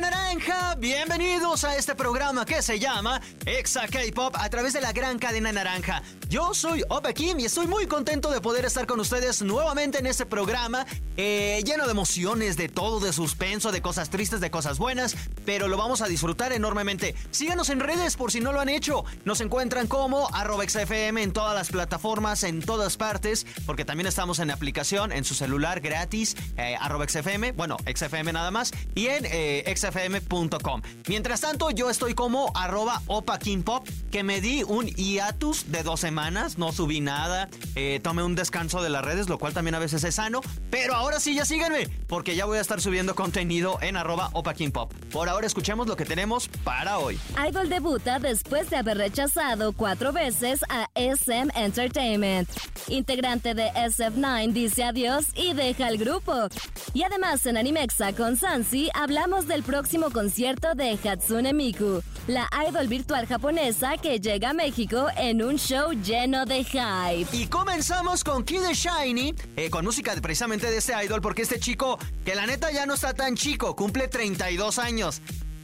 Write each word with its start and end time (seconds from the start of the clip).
naranja, 0.00 0.74
bienvenidos 0.76 1.64
a 1.64 1.76
este 1.76 1.94
programa 1.94 2.44
que 2.44 2.62
se 2.62 2.78
llama 2.78 3.20
Exa 3.46 3.86
K-Pop 3.86 4.34
a 4.36 4.48
través 4.48 4.72
de 4.72 4.80
la 4.80 4.92
gran 4.92 5.18
cadena 5.18 5.52
naranja. 5.52 6.02
Yo 6.28 6.52
soy 6.54 6.82
Opa 6.88 7.12
Kim 7.12 7.38
y 7.38 7.44
estoy 7.44 7.66
muy 7.66 7.86
contento 7.86 8.30
de 8.30 8.40
poder 8.40 8.64
estar 8.64 8.86
con 8.86 8.98
ustedes 8.98 9.42
nuevamente 9.42 9.98
en 9.98 10.06
este 10.06 10.26
programa 10.26 10.84
eh, 11.16 11.62
lleno 11.64 11.84
de 11.84 11.92
emociones, 11.92 12.56
de 12.56 12.68
todo, 12.68 12.98
de 12.98 13.12
suspenso, 13.12 13.70
de 13.70 13.82
cosas 13.82 14.10
tristes, 14.10 14.40
de 14.40 14.50
cosas 14.50 14.78
buenas, 14.78 15.16
pero 15.44 15.68
lo 15.68 15.76
vamos 15.76 16.00
a 16.02 16.08
disfrutar 16.08 16.52
enormemente. 16.52 17.14
Síganos 17.30 17.70
en 17.70 17.80
redes 17.80 18.16
por 18.16 18.32
si 18.32 18.40
no 18.40 18.52
lo 18.52 18.60
han 18.60 18.68
hecho. 18.68 19.04
Nos 19.24 19.40
encuentran 19.40 19.86
como 19.86 20.28
XFM 20.28 21.22
en 21.22 21.32
todas 21.32 21.54
las 21.54 21.70
plataformas, 21.70 22.42
en 22.42 22.60
todas 22.60 22.96
partes, 22.96 23.46
porque 23.66 23.84
también 23.84 24.06
estamos 24.08 24.40
en 24.40 24.50
aplicación, 24.50 25.12
en 25.12 25.24
su 25.24 25.34
celular 25.34 25.80
gratis, 25.80 26.36
eh, 26.56 26.76
XFM, 27.08 27.52
bueno, 27.52 27.76
XFM 27.86 28.32
nada 28.32 28.50
más, 28.50 28.72
y 28.94 29.06
en 29.06 29.24
eh, 29.26 29.74
xfm.com. 29.84 30.82
Mientras 31.08 31.40
tanto, 31.40 31.70
yo 31.70 31.90
estoy 31.90 32.14
como 32.14 32.50
arroba 32.54 33.02
Opa 33.06 33.38
Pop, 33.64 33.86
que 34.10 34.22
me 34.22 34.40
di 34.40 34.62
un 34.62 34.86
hiatus 34.86 35.70
de 35.70 35.82
dos 35.82 36.00
semanas 36.00 36.58
no 36.58 36.72
subí 36.72 37.00
nada, 37.00 37.48
eh, 37.74 38.00
tomé 38.02 38.22
un 38.22 38.34
descanso 38.34 38.82
de 38.82 38.90
las 38.90 39.04
redes, 39.04 39.28
lo 39.28 39.38
cual 39.38 39.52
también 39.52 39.74
a 39.74 39.78
veces 39.78 40.04
es 40.04 40.14
sano, 40.14 40.40
pero 40.70 40.94
ahora 40.94 41.20
sí 41.20 41.34
ya 41.34 41.44
síganme, 41.44 41.88
porque 42.06 42.36
ya 42.36 42.44
voy 42.44 42.58
a 42.58 42.60
estar 42.60 42.80
subiendo 42.80 43.14
contenido 43.14 43.78
en 43.82 43.96
arroba 43.96 44.30
Pop. 44.30 44.92
Por 45.14 45.28
ahora 45.28 45.46
escuchemos 45.46 45.86
lo 45.86 45.94
que 45.94 46.04
tenemos 46.04 46.48
para 46.64 46.98
hoy. 46.98 47.20
Idol 47.48 47.68
debuta 47.68 48.18
después 48.18 48.68
de 48.68 48.78
haber 48.78 48.98
rechazado 48.98 49.72
cuatro 49.72 50.12
veces 50.12 50.64
a 50.68 50.88
SM 50.96 51.52
Entertainment. 51.54 52.48
Integrante 52.88 53.54
de 53.54 53.70
SF9 53.74 54.52
dice 54.52 54.82
adiós 54.82 55.26
y 55.36 55.52
deja 55.52 55.86
el 55.88 55.98
grupo. 55.98 56.48
Y 56.94 57.04
además 57.04 57.46
en 57.46 57.56
Animexa 57.56 58.12
con 58.12 58.36
Sansi 58.36 58.90
hablamos 58.92 59.46
del 59.46 59.62
próximo 59.62 60.10
concierto 60.10 60.74
de 60.74 60.98
Hatsune 61.04 61.52
Miku, 61.54 62.02
la 62.26 62.48
idol 62.68 62.88
virtual 62.88 63.28
japonesa 63.28 63.96
que 63.98 64.18
llega 64.18 64.50
a 64.50 64.52
México 64.52 65.06
en 65.16 65.44
un 65.44 65.58
show 65.58 65.92
lleno 65.92 66.44
de 66.44 66.64
hype. 66.64 67.28
Y 67.32 67.46
comenzamos 67.46 68.24
con 68.24 68.42
Kid 68.44 68.64
Shiny, 68.72 69.32
eh, 69.56 69.70
con 69.70 69.84
música 69.84 70.12
precisamente 70.20 70.68
de 70.68 70.78
este 70.78 70.92
idol, 71.04 71.20
porque 71.20 71.42
este 71.42 71.60
chico, 71.60 71.98
que 72.24 72.34
la 72.34 72.46
neta 72.46 72.72
ya 72.72 72.84
no 72.84 72.94
está 72.94 73.14
tan 73.14 73.36
chico, 73.36 73.76
cumple 73.76 74.08
32 74.08 74.78
años. 74.80 75.03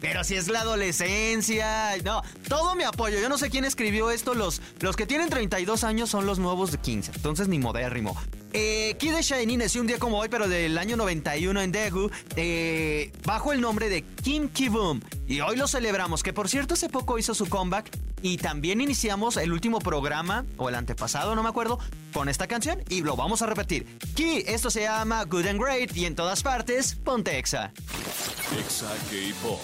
Pero 0.00 0.24
si 0.24 0.34
es 0.34 0.48
la 0.48 0.62
adolescencia, 0.62 1.96
no, 2.04 2.22
todo 2.48 2.74
mi 2.74 2.84
apoyo. 2.84 3.20
Yo 3.20 3.28
no 3.28 3.36
sé 3.36 3.50
quién 3.50 3.64
escribió 3.64 4.10
esto. 4.10 4.34
Los, 4.34 4.62
los 4.80 4.96
que 4.96 5.06
tienen 5.06 5.28
32 5.28 5.84
años 5.84 6.08
son 6.08 6.26
los 6.26 6.38
nuevos 6.38 6.72
de 6.72 6.78
15. 6.78 7.12
Entonces 7.16 7.48
ni 7.48 7.58
modérrimo. 7.58 8.16
Eh, 8.52 8.96
Kid 8.98 9.14
Shiny 9.20 9.56
nació 9.56 9.80
un 9.80 9.86
día 9.86 9.98
como 9.98 10.18
hoy, 10.18 10.28
pero 10.28 10.48
del 10.48 10.76
año 10.78 10.96
91 10.96 11.60
en 11.60 11.72
Daegu, 11.72 12.10
eh, 12.36 13.12
bajo 13.24 13.52
el 13.52 13.60
nombre 13.60 13.88
de 13.88 14.02
Kim 14.02 14.48
Ki-boom. 14.48 15.00
Y 15.28 15.40
hoy 15.40 15.56
lo 15.56 15.68
celebramos, 15.68 16.22
que 16.22 16.32
por 16.32 16.48
cierto 16.48 16.74
hace 16.74 16.88
poco 16.88 17.18
hizo 17.18 17.34
su 17.34 17.48
comeback. 17.48 17.90
Y 18.22 18.36
también 18.36 18.80
iniciamos 18.80 19.36
el 19.36 19.52
último 19.52 19.78
programa, 19.78 20.44
o 20.58 20.68
el 20.68 20.74
antepasado, 20.74 21.34
no 21.34 21.42
me 21.42 21.48
acuerdo, 21.48 21.78
con 22.12 22.28
esta 22.28 22.46
canción. 22.46 22.82
Y 22.88 23.02
lo 23.02 23.16
vamos 23.16 23.40
a 23.42 23.46
repetir. 23.46 23.98
Ki, 24.14 24.44
esto 24.46 24.70
se 24.70 24.82
llama 24.82 25.24
Good 25.24 25.46
and 25.46 25.60
Great 25.60 25.96
y 25.96 26.04
en 26.04 26.14
todas 26.14 26.42
partes, 26.42 26.94
ponte 26.96 27.38
Exa. 27.38 27.72
Exa 28.58 28.88
K-Pop. 29.10 29.60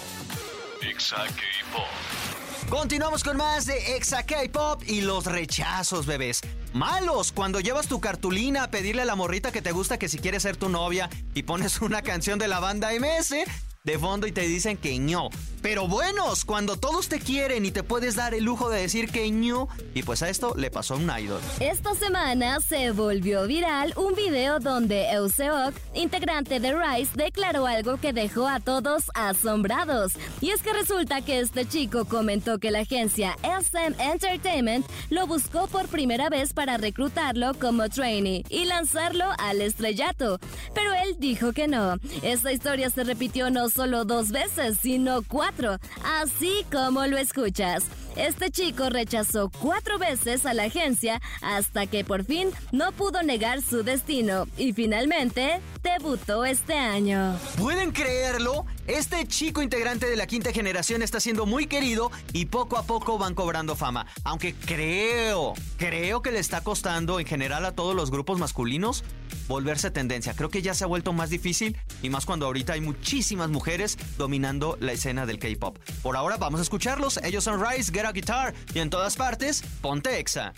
Exa 0.82 1.26
K-Pop. 1.26 2.70
Continuamos 2.70 3.22
con 3.22 3.36
más 3.36 3.66
de 3.66 3.96
Exa 3.96 4.24
K-Pop 4.24 4.82
y 4.86 5.02
los 5.02 5.26
rechazos, 5.26 6.06
bebés. 6.06 6.40
Malos 6.76 7.32
cuando 7.32 7.58
llevas 7.60 7.88
tu 7.88 8.00
cartulina 8.00 8.64
a 8.64 8.70
pedirle 8.70 9.00
a 9.00 9.06
la 9.06 9.16
morrita 9.16 9.50
que 9.50 9.62
te 9.62 9.72
gusta 9.72 9.98
que 9.98 10.10
si 10.10 10.18
quiere 10.18 10.40
ser 10.40 10.58
tu 10.58 10.68
novia 10.68 11.08
y 11.32 11.44
pones 11.44 11.80
una 11.80 12.02
canción 12.02 12.38
de 12.38 12.48
la 12.48 12.60
banda 12.60 12.90
MS 12.92 13.34
de 13.82 13.98
fondo 13.98 14.26
y 14.26 14.32
te 14.32 14.42
dicen 14.42 14.76
que 14.76 14.98
ño. 14.98 15.30
Pero 15.66 15.88
buenos, 15.88 16.44
cuando 16.44 16.76
todos 16.76 17.08
te 17.08 17.18
quieren 17.18 17.66
y 17.66 17.72
te 17.72 17.82
puedes 17.82 18.14
dar 18.14 18.34
el 18.34 18.44
lujo 18.44 18.70
de 18.70 18.82
decir 18.82 19.10
que 19.10 19.28
ño. 19.32 19.66
Y 19.94 20.04
pues 20.04 20.22
a 20.22 20.28
esto 20.28 20.54
le 20.54 20.70
pasó 20.70 20.94
a 20.94 20.98
un 20.98 21.10
idol. 21.18 21.40
Esta 21.58 21.92
semana 21.96 22.60
se 22.60 22.92
volvió 22.92 23.48
viral 23.48 23.92
un 23.96 24.14
video 24.14 24.60
donde 24.60 25.10
Euseok, 25.10 25.74
integrante 25.92 26.60
de 26.60 26.72
Rise, 26.72 27.10
declaró 27.16 27.66
algo 27.66 27.96
que 27.96 28.12
dejó 28.12 28.46
a 28.46 28.60
todos 28.60 29.10
asombrados. 29.14 30.12
Y 30.40 30.50
es 30.50 30.62
que 30.62 30.72
resulta 30.72 31.20
que 31.22 31.40
este 31.40 31.66
chico 31.66 32.04
comentó 32.04 32.60
que 32.60 32.70
la 32.70 32.82
agencia 32.82 33.36
SM 33.42 33.96
Entertainment 33.98 34.86
lo 35.10 35.26
buscó 35.26 35.66
por 35.66 35.88
primera 35.88 36.28
vez 36.28 36.52
para 36.52 36.76
reclutarlo 36.76 37.54
como 37.54 37.88
trainee 37.88 38.44
y 38.50 38.66
lanzarlo 38.66 39.24
al 39.38 39.60
estrellato. 39.60 40.38
Pero 40.74 40.94
él 40.94 41.16
dijo 41.18 41.52
que 41.52 41.66
no. 41.66 41.96
Esta 42.22 42.52
historia 42.52 42.88
se 42.88 43.02
repitió 43.02 43.50
no 43.50 43.68
solo 43.68 44.04
dos 44.04 44.30
veces, 44.30 44.78
sino 44.80 45.22
cuatro, 45.22 45.55
así 46.04 46.64
como 46.70 47.06
lo 47.06 47.18
escuchas. 47.18 47.84
Este 48.16 48.50
chico 48.50 48.88
rechazó 48.88 49.50
cuatro 49.60 49.98
veces 49.98 50.46
a 50.46 50.54
la 50.54 50.64
agencia 50.64 51.20
hasta 51.42 51.86
que 51.86 52.02
por 52.02 52.24
fin 52.24 52.48
no 52.72 52.92
pudo 52.92 53.22
negar 53.22 53.60
su 53.60 53.82
destino 53.82 54.46
y 54.56 54.72
finalmente 54.72 55.60
debutó 55.86 56.44
este 56.44 56.74
año. 56.74 57.38
¿Pueden 57.56 57.92
creerlo? 57.92 58.66
Este 58.86 59.26
chico 59.26 59.62
integrante 59.62 60.08
de 60.08 60.16
la 60.16 60.26
quinta 60.26 60.52
generación 60.52 61.02
está 61.02 61.20
siendo 61.20 61.46
muy 61.46 61.66
querido 61.66 62.10
y 62.32 62.46
poco 62.46 62.76
a 62.76 62.82
poco 62.82 63.18
van 63.18 63.34
cobrando 63.34 63.76
fama. 63.76 64.06
Aunque 64.24 64.54
creo, 64.54 65.54
creo 65.76 66.22
que 66.22 66.32
le 66.32 66.40
está 66.40 66.62
costando 66.62 67.20
en 67.20 67.26
general 67.26 67.64
a 67.64 67.72
todos 67.72 67.94
los 67.94 68.10
grupos 68.10 68.38
masculinos 68.38 69.04
volverse 69.48 69.90
tendencia. 69.90 70.34
Creo 70.34 70.48
que 70.48 70.62
ya 70.62 70.74
se 70.74 70.84
ha 70.84 70.88
vuelto 70.88 71.12
más 71.12 71.30
difícil 71.30 71.76
y 72.02 72.10
más 72.10 72.26
cuando 72.26 72.46
ahorita 72.46 72.72
hay 72.72 72.80
muchísimas 72.80 73.48
mujeres 73.48 73.96
dominando 74.18 74.76
la 74.80 74.92
escena 74.92 75.24
del 75.24 75.38
K-pop. 75.38 75.78
Por 76.02 76.16
ahora 76.16 76.36
vamos 76.36 76.60
a 76.60 76.62
escucharlos. 76.62 77.18
Ellos 77.18 77.44
son 77.44 77.64
Rise, 77.64 77.92
Get 77.92 78.04
a 78.04 78.12
Guitar 78.12 78.54
y 78.74 78.80
en 78.80 78.90
todas 78.90 79.16
partes, 79.16 79.62
ponte 79.80 80.18
Exa. 80.18 80.52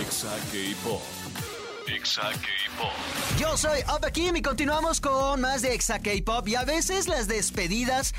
Exa 0.00 0.34
K-Pop. 0.52 1.02
Exa 1.94 2.22
K-Pop. 2.30 2.92
Yo 3.38 3.56
soy 3.56 3.80
Opa 3.88 4.10
Kim 4.12 4.36
y 4.36 4.42
continuamos 4.42 5.00
con 5.00 5.40
más 5.40 5.62
de 5.62 5.74
Exa 5.74 5.98
K-Pop 5.98 6.46
y 6.46 6.54
a 6.54 6.64
veces 6.64 7.08
las 7.08 7.26
despedidas 7.26 8.14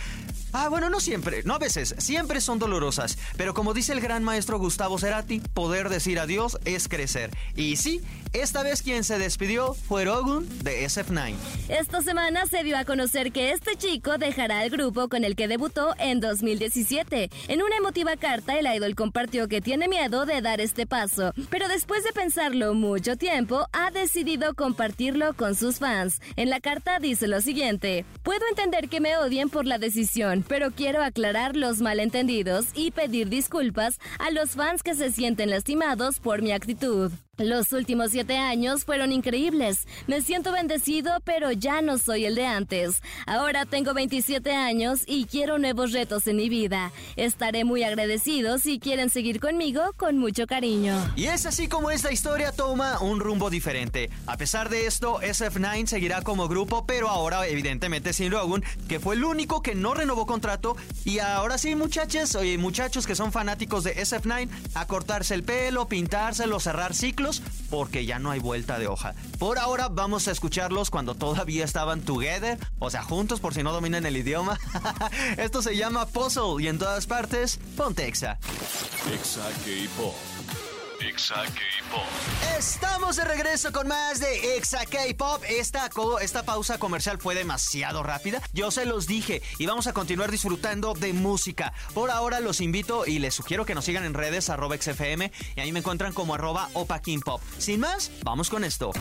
Ah, 0.54 0.68
bueno, 0.68 0.90
no 0.90 1.00
siempre, 1.00 1.44
no 1.46 1.54
a 1.54 1.60
veces, 1.60 1.96
siempre 1.98 2.42
son 2.42 2.60
dolorosas, 2.60 3.18
pero 3.38 3.54
como 3.54 3.74
dice 3.74 3.94
el 3.94 4.02
gran 4.02 4.22
maestro 4.22 4.60
Gustavo 4.60 5.00
Cerati, 5.00 5.40
poder 5.40 5.88
decir 5.88 6.20
adiós 6.20 6.60
es 6.66 6.90
crecer. 6.90 7.32
Y 7.56 7.78
sí, 7.78 8.02
esta 8.34 8.64
vez 8.64 8.82
quien 8.82 9.04
se 9.04 9.18
despidió 9.18 9.74
fue 9.74 10.06
Rogun 10.06 10.48
de 10.64 10.86
SF9. 10.86 11.36
Esta 11.70 12.02
semana 12.02 12.46
se 12.46 12.64
dio 12.64 12.78
a 12.78 12.86
conocer 12.86 13.32
que 13.32 13.52
este 13.52 13.76
chico 13.76 14.18
dejará 14.18 14.64
el 14.64 14.70
grupo 14.70 15.10
con 15.10 15.24
el 15.24 15.36
que 15.36 15.48
debutó 15.48 15.94
en 15.98 16.20
2017. 16.20 17.30
En 17.48 17.62
una 17.62 17.78
emotiva 17.78 18.16
carta, 18.18 18.58
el 18.58 18.68
idol 18.68 18.96
compartió 18.96 19.48
que 19.48 19.62
tiene 19.62 19.88
miedo 19.88 20.26
de 20.26 20.42
dar 20.42 20.62
este 20.62 20.86
paso, 20.86 21.34
pero 21.50 21.68
después 21.68 22.04
de 22.04 22.12
pensarlo 22.12 22.74
mucho 22.74 23.16
tiempo, 23.16 23.66
ha 23.72 23.92
decidido 23.92 24.54
compartirlo 24.54 25.34
con 25.34 25.56
sus 25.56 25.80
fans. 25.80 26.22
En 26.36 26.50
la 26.50 26.60
carta 26.60 27.00
dice 27.00 27.28
lo 27.28 27.42
siguiente, 27.42 28.06
puedo 28.24 28.42
entender 28.50 28.90
que 28.90 29.02
me 29.02 29.18
odien 29.18 29.50
por 29.50 29.66
la 29.66 29.78
decisión 29.78 30.12
pero 30.48 30.72
quiero 30.72 31.04
aclarar 31.04 31.56
los 31.56 31.80
malentendidos 31.80 32.66
y 32.74 32.92
pedir 32.92 33.30
disculpas 33.30 34.00
a 34.20 34.32
los 34.32 34.52
fans 34.52 34.84
que 34.84 34.96
se 34.96 35.12
sienten 35.12 35.50
lastimados 35.50 36.20
por 36.20 36.42
mi 36.42 36.52
actitud. 36.52 37.12
Los 37.42 37.72
últimos 37.74 38.12
siete 38.12 38.38
años 38.38 38.86
fueron 38.86 39.12
increíbles. 39.12 39.88
Me 40.06 40.22
siento 40.22 40.52
bendecido, 40.52 41.20
pero 41.24 41.52
ya 41.52 41.82
no 41.82 41.98
soy 41.98 42.26
el 42.26 42.36
de 42.36 42.46
antes. 42.46 43.02
Ahora 43.26 43.66
tengo 43.66 43.96
27 43.96 44.54
años 44.54 45.02
y 45.08 45.26
quiero 45.26 45.58
nuevos 45.58 45.92
retos 45.92 46.28
en 46.28 46.36
mi 46.36 46.50
vida. 46.50 46.92
Estaré 47.16 47.64
muy 47.64 47.84
agradecido 47.84 48.60
si 48.60 48.80
quieren 48.80 49.10
seguir 49.10 49.40
conmigo 49.40 49.82
con 49.98 50.20
mucho 50.20 50.46
cariño. 50.46 50.96
Y 51.16 51.26
es 51.26 51.48
así 51.48 51.68
como 51.68 51.90
esta 51.90 52.12
historia 52.12 52.52
toma 52.52 53.00
un 53.00 53.20
rumbo 53.20 53.50
diferente. 53.50 54.12
A 54.28 54.38
pesar 54.38 54.70
de 54.70 54.86
esto, 54.86 55.20
SF9 55.20 55.88
seguirá 55.88 56.22
como 56.22 56.48
grupo, 56.48 56.86
pero 56.86 57.10
ahora 57.10 57.48
evidentemente 57.48 58.14
sin 58.14 58.32
Rogun, 58.32 58.64
que 58.88 59.00
fue 59.00 59.16
el 59.16 59.24
único 59.24 59.64
que 59.64 59.74
no 59.74 59.96
renovó 59.96 60.28
contrato. 60.28 60.78
Y 61.06 61.18
ahora 61.18 61.58
sí, 61.58 61.76
muchachos 61.76 62.38
y 62.44 62.60
muchachos 62.60 63.08
que 63.08 63.16
son 63.16 63.32
fanáticos 63.32 63.84
de 63.84 63.96
SF9, 63.96 64.48
a 64.76 64.86
cortarse 64.86 65.34
el 65.34 65.44
pelo, 65.44 65.88
pintárselo, 65.88 66.60
cerrar 66.60 66.94
ciclos 66.94 67.31
porque 67.70 68.06
ya 68.06 68.20
no 68.20 68.32
hay 68.32 68.40
vuelta 68.40 68.80
de 68.80 68.88
hoja. 68.88 69.14
Por 69.40 69.60
ahora 69.60 69.88
vamos 69.88 70.28
a 70.28 70.32
escucharlos 70.32 70.90
cuando 70.90 71.16
todavía 71.16 71.64
estaban 71.64 72.02
together, 72.02 72.58
o 72.80 72.90
sea, 72.90 73.04
juntos 73.04 73.40
por 73.40 73.54
si 73.54 73.64
no 73.64 73.72
dominan 73.72 74.06
el 74.06 74.18
idioma. 74.18 74.60
Esto 75.38 75.62
se 75.62 75.78
llama 75.78 76.08
Puzzle 76.08 76.62
y 76.64 76.68
en 76.68 76.80
todas 76.80 77.08
partes, 77.08 77.60
ponte 77.78 78.08
Exa. 78.08 78.40
Exa 79.14 79.48
K-Pop. 79.64 80.61
Exa 81.02 81.34
K-Pop. 81.34 82.06
Estamos 82.58 83.16
de 83.16 83.24
regreso 83.24 83.72
con 83.72 83.88
más 83.88 84.20
de 84.20 84.58
Exa 84.58 84.86
K-Pop. 84.86 85.44
Esta, 85.50 85.90
esta 86.22 86.44
pausa 86.44 86.78
comercial 86.78 87.18
fue 87.18 87.34
demasiado 87.34 88.04
rápida. 88.04 88.40
Yo 88.54 88.70
se 88.70 88.86
los 88.86 89.08
dije 89.08 89.42
y 89.58 89.66
vamos 89.66 89.88
a 89.88 89.94
continuar 89.94 90.30
disfrutando 90.30 90.94
de 90.94 91.14
música. 91.14 91.74
Por 91.96 92.12
ahora 92.12 92.40
los 92.40 92.62
invito 92.62 93.08
y 93.08 93.18
les 93.18 93.34
sugiero 93.34 93.66
que 93.66 93.74
nos 93.74 93.86
sigan 93.86 94.04
en 94.04 94.14
redes 94.14 94.50
arroba 94.50 94.78
XFM 94.78 95.32
y 95.56 95.60
ahí 95.60 95.72
me 95.72 95.80
encuentran 95.80 96.14
como 96.14 96.36
arroba 96.36 96.70
Opa 96.74 97.02
King 97.02 97.22
Pop. 97.26 97.42
Sin 97.58 97.80
más, 97.80 98.12
vamos 98.24 98.50
con 98.52 98.64
esto. 98.64 98.92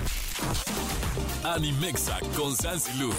Animexa 1.45 2.19
con 2.35 2.57
Sansi 2.57 2.95
Lu. 2.99 3.13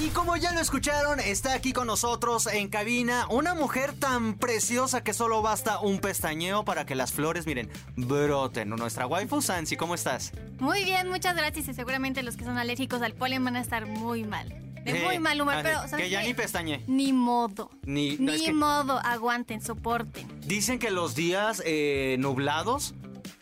Y 0.00 0.10
como 0.10 0.36
ya 0.36 0.52
lo 0.52 0.60
escucharon, 0.60 1.18
está 1.18 1.54
aquí 1.54 1.72
con 1.72 1.86
nosotros 1.88 2.46
en 2.46 2.68
cabina 2.68 3.26
una 3.30 3.54
mujer 3.54 3.92
tan 3.98 4.34
preciosa 4.34 5.02
que 5.02 5.12
solo 5.12 5.42
basta 5.42 5.80
un 5.80 5.98
pestañeo 5.98 6.64
para 6.64 6.86
que 6.86 6.94
las 6.94 7.12
flores, 7.12 7.46
miren, 7.46 7.68
broten. 7.96 8.68
Nuestra 8.70 9.06
waifu 9.06 9.42
Sansi, 9.42 9.76
¿cómo 9.76 9.94
estás? 9.96 10.32
Muy 10.60 10.84
bien, 10.84 11.08
muchas 11.08 11.34
gracias. 11.36 11.68
Y 11.68 11.74
seguramente 11.74 12.22
los 12.22 12.36
que 12.36 12.44
son 12.44 12.58
alérgicos 12.58 13.02
al 13.02 13.14
polen 13.14 13.44
van 13.44 13.56
a 13.56 13.60
estar 13.60 13.86
muy 13.86 14.22
mal. 14.24 14.48
De 14.84 14.92
Eh, 15.00 15.04
muy 15.04 15.18
mal 15.18 15.40
humor, 15.40 15.56
pero 15.62 15.82
que 15.82 15.88
¿sabes 15.88 16.10
ya 16.10 16.20
qué? 16.22 16.28
ni 16.28 16.34
pestañe. 16.34 16.84
Ni 16.86 17.12
modo. 17.12 17.68
Ni- 17.82 18.16
no, 18.18 18.30
Ni 18.32 18.36
es 18.36 18.42
que- 18.42 18.52
modo. 18.52 19.00
Aguanten, 19.04 19.60
soporten. 19.60 20.28
Dicen 20.46 20.78
que 20.78 20.90
los 20.90 21.16
días 21.16 21.60
eh, 21.66 22.16
nublados 22.20 22.94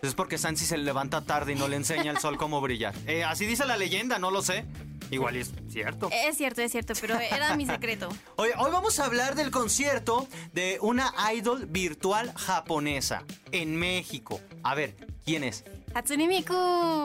es 0.02 0.14
porque 0.14 0.38
Sansi 0.38 0.64
se 0.64 0.78
levanta 0.78 1.20
tarde 1.22 1.52
y 1.52 1.54
no 1.56 1.68
le 1.68 1.76
enseña 1.76 2.10
el 2.10 2.18
sol 2.18 2.36
cómo 2.38 2.60
brillar. 2.62 2.94
Eh, 3.06 3.24
así 3.24 3.44
dice 3.44 3.66
la 3.66 3.76
leyenda, 3.76 4.18
no 4.18 4.30
lo 4.30 4.40
sé. 4.42 4.64
Igual 5.10 5.36
es 5.36 5.52
cierto. 5.68 6.08
Es 6.12 6.36
cierto, 6.36 6.62
es 6.62 6.72
cierto, 6.72 6.94
pero 7.00 7.18
era 7.18 7.56
mi 7.56 7.66
secreto. 7.66 8.08
Hoy, 8.36 8.50
hoy 8.58 8.70
vamos 8.70 8.98
a 8.98 9.04
hablar 9.04 9.34
del 9.34 9.50
concierto 9.50 10.26
de 10.52 10.78
una 10.80 11.12
idol 11.34 11.66
virtual 11.66 12.32
japonesa 12.36 13.24
en 13.52 13.76
México. 13.76 14.40
A 14.62 14.74
ver, 14.74 14.96
¿quién 15.24 15.44
es? 15.44 15.64
Hatsune 15.94 16.28
Miku. 16.28 16.54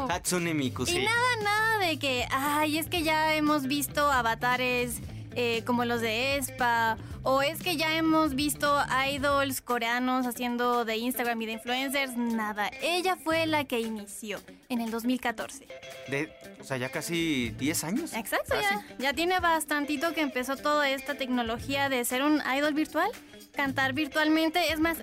Hatsune 0.09 0.53
Miku, 0.53 0.86
sí. 0.86 1.00
Y 1.00 1.06
nada, 1.06 1.36
nada 1.44 1.77
de 1.88 1.98
que, 1.98 2.27
ay, 2.30 2.77
es 2.77 2.88
que 2.88 3.03
ya 3.03 3.36
hemos 3.36 3.68
visto 3.68 4.12
avatares 4.12 4.95
eh, 5.36 5.63
como 5.66 5.86
los 5.86 6.01
de 6.01 6.38
Espa, 6.38 6.98
o 7.24 7.42
es 7.42 7.62
que 7.62 7.78
ya 7.78 7.95
hemos 7.95 8.36
visto 8.36 8.78
idols 9.10 9.62
coreanos 9.62 10.25
haciendo 10.25 10.86
de 10.86 10.98
Instagram 10.98 11.42
y 11.42 11.45
de 11.45 11.51
influencers, 11.54 12.18
nada. 12.18 12.69
Ella 12.81 13.16
fue 13.16 13.45
la 13.45 13.66
que 13.66 13.80
inició 13.80 14.39
en 14.69 14.81
el 14.81 14.92
2014. 14.92 15.68
De, 16.07 16.33
o 16.60 16.63
sea, 16.63 16.78
ya 16.78 16.89
casi 16.89 17.54
10 17.57 17.83
años. 17.83 18.13
Exacto, 18.13 18.56
ya, 18.60 18.86
ya 18.98 19.13
tiene 19.13 19.39
bastantito 19.39 20.13
que 20.13 20.22
empezó 20.22 20.57
toda 20.57 20.89
esta 20.89 21.16
tecnología 21.16 21.89
de 21.89 22.04
ser 22.04 22.24
un 22.24 22.42
idol 22.57 22.74
virtual, 22.74 23.10
cantar 23.54 23.94
virtualmente. 23.94 24.72
Es 24.72 24.80
más, 24.80 24.98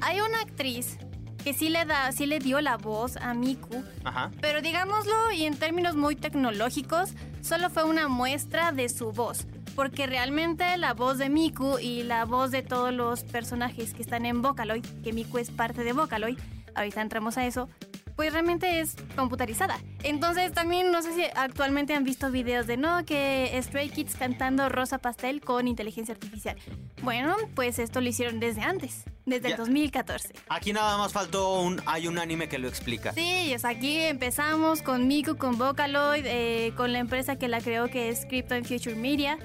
hay 0.00 0.20
una 0.20 0.40
actriz 0.40 0.98
que 1.42 1.54
sí 1.54 1.68
le 1.68 1.84
da, 1.84 2.12
sí 2.12 2.26
le 2.26 2.38
dio 2.38 2.60
la 2.60 2.76
voz 2.76 3.16
a 3.16 3.34
Miku, 3.34 3.82
Ajá. 4.04 4.30
pero 4.40 4.60
digámoslo 4.60 5.32
y 5.32 5.44
en 5.44 5.56
términos 5.56 5.96
muy 5.96 6.16
tecnológicos, 6.16 7.10
solo 7.40 7.70
fue 7.70 7.84
una 7.84 8.08
muestra 8.08 8.72
de 8.72 8.88
su 8.88 9.12
voz. 9.12 9.46
Porque 9.74 10.06
realmente 10.06 10.76
la 10.76 10.92
voz 10.92 11.16
de 11.16 11.30
Miku 11.30 11.78
y 11.78 12.02
la 12.02 12.26
voz 12.26 12.50
de 12.50 12.62
todos 12.62 12.92
los 12.92 13.24
personajes 13.24 13.94
que 13.94 14.02
están 14.02 14.26
en 14.26 14.42
Vocaloid, 14.42 14.84
que 15.02 15.12
Miku 15.12 15.38
es 15.38 15.50
parte 15.50 15.82
de 15.82 15.94
Vocaloid, 15.94 16.38
ahorita 16.74 17.00
entramos 17.00 17.38
a 17.38 17.46
eso, 17.46 17.68
pues 18.14 18.32
realmente 18.32 18.80
es 18.80 18.96
computarizada. 19.16 19.78
Entonces 20.02 20.52
también 20.52 20.92
no 20.92 21.02
sé 21.02 21.14
si 21.14 21.24
actualmente 21.34 21.94
han 21.94 22.04
visto 22.04 22.30
videos 22.30 22.66
de 22.66 22.76
no, 22.76 23.04
que 23.04 23.58
Stray 23.62 23.88
Kids 23.88 24.16
cantando 24.16 24.68
Rosa 24.68 24.98
Pastel 24.98 25.40
con 25.40 25.66
inteligencia 25.68 26.14
artificial. 26.14 26.56
Bueno, 27.02 27.34
pues 27.54 27.78
esto 27.78 28.00
lo 28.00 28.08
hicieron 28.08 28.40
desde 28.40 28.60
antes, 28.62 29.04
desde 29.26 29.48
Ya. 29.48 29.54
el 29.54 29.56
2014. 29.58 30.32
Aquí 30.48 30.72
nada 30.72 30.96
más 30.98 31.12
faltó 31.12 31.60
un. 31.60 31.80
Hay 31.86 32.08
un 32.08 32.18
anime 32.18 32.48
que 32.48 32.58
lo 32.58 32.68
explica. 32.68 33.12
Sí, 33.12 33.52
es 33.52 33.64
aquí 33.64 33.98
empezamos 33.98 34.82
con 34.82 35.06
Miku, 35.08 35.36
con 35.36 35.58
Vocaloid, 35.58 36.24
eh, 36.26 36.72
con 36.76 36.92
la 36.92 36.98
empresa 36.98 37.36
que 37.36 37.48
la 37.48 37.60
creó 37.60 37.88
que 37.88 38.08
es 38.08 38.26
Krypton 38.26 38.64
Future 38.64 38.94
Media. 38.96 39.38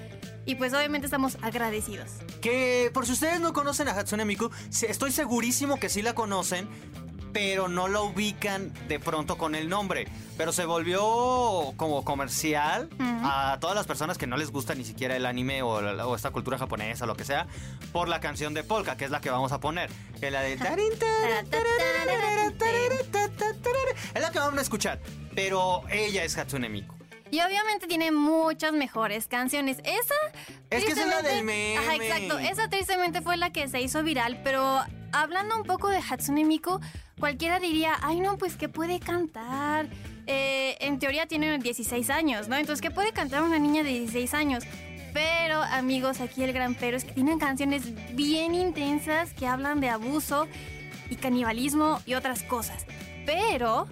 Y 0.46 0.54
pues 0.54 0.72
obviamente 0.72 1.06
estamos 1.06 1.36
agradecidos. 1.42 2.10
Que 2.40 2.90
por 2.94 3.04
si 3.04 3.12
ustedes 3.12 3.38
no 3.40 3.52
conocen 3.52 3.86
a 3.88 3.90
Hatsune 3.92 4.24
Miku, 4.24 4.50
estoy 4.88 5.12
segurísimo 5.12 5.78
que 5.78 5.90
sí 5.90 6.00
la 6.00 6.14
conocen, 6.14 6.66
pero 7.32 7.68
no 7.68 7.88
la 7.88 8.00
ubican 8.00 8.72
de 8.88 8.98
pronto 8.98 9.38
con 9.38 9.54
el 9.54 9.68
nombre. 9.68 10.08
Pero 10.36 10.52
se 10.52 10.64
volvió 10.64 11.00
como 11.76 12.04
comercial 12.04 12.88
a 13.00 13.58
todas 13.60 13.76
las 13.76 13.86
personas 13.86 14.18
que 14.18 14.26
no 14.26 14.36
les 14.36 14.50
gusta 14.50 14.74
ni 14.74 14.84
siquiera 14.84 15.16
el 15.16 15.26
anime 15.26 15.62
o, 15.62 15.68
o 15.68 16.14
esta 16.14 16.30
cultura 16.30 16.58
japonesa, 16.58 17.06
lo 17.06 17.16
que 17.16 17.24
sea, 17.24 17.46
por 17.92 18.08
la 18.08 18.20
canción 18.20 18.54
de 18.54 18.62
Polka, 18.62 18.96
que 18.96 19.04
es 19.04 19.10
la 19.10 19.20
que 19.20 19.30
vamos 19.30 19.52
a 19.52 19.60
poner. 19.60 19.90
Que 20.20 20.26
es 20.26 20.32
la 20.32 20.42
de... 20.42 20.52
Es 24.14 24.22
la 24.22 24.30
que 24.30 24.38
vamos 24.38 24.58
a 24.58 24.62
escuchar. 24.62 25.00
Pero 25.34 25.82
ella 25.90 26.24
es 26.24 26.36
Hatsune 26.36 26.68
Miku. 26.68 26.98
Y 27.30 27.40
obviamente 27.40 27.86
tiene 27.86 28.10
muchas 28.10 28.72
mejores 28.72 29.28
canciones. 29.28 29.78
Esa. 29.84 30.14
Es 30.70 30.84
que 30.84 30.92
es 30.92 31.06
la 31.06 31.22
del 31.22 31.44
meme. 31.44 31.76
Ajá, 31.76 31.96
exacto. 31.96 32.38
Esa 32.38 32.68
tristemente 32.68 33.20
fue 33.20 33.36
la 33.36 33.50
que 33.50 33.68
se 33.68 33.80
hizo 33.80 34.02
viral. 34.02 34.40
Pero 34.42 34.80
hablando 35.12 35.56
un 35.56 35.64
poco 35.64 35.88
de 35.88 35.98
Hatsune 35.98 36.44
Miku, 36.44 36.80
cualquiera 37.18 37.60
diría, 37.60 37.94
ay 38.02 38.20
no, 38.20 38.38
pues 38.38 38.56
que 38.56 38.68
puede 38.68 39.00
cantar. 39.00 39.88
Eh, 40.26 40.76
en 40.80 40.98
teoría 40.98 41.26
tiene 41.26 41.58
16 41.58 42.10
años, 42.10 42.48
¿no? 42.48 42.56
Entonces, 42.56 42.82
¿qué 42.82 42.90
puede 42.90 43.12
cantar 43.12 43.42
una 43.42 43.58
niña 43.58 43.82
de 43.82 43.90
16 43.90 44.34
años? 44.34 44.64
Pero, 45.14 45.62
amigos, 45.62 46.20
aquí 46.20 46.42
el 46.42 46.52
gran 46.52 46.74
pero 46.74 46.96
es 46.96 47.04
que 47.04 47.12
tienen 47.12 47.38
canciones 47.38 47.82
bien 48.14 48.54
intensas 48.54 49.32
que 49.32 49.46
hablan 49.46 49.80
de 49.80 49.88
abuso 49.88 50.46
y 51.10 51.16
canibalismo 51.16 52.00
y 52.06 52.14
otras 52.14 52.42
cosas. 52.42 52.84
Pero 53.24 53.86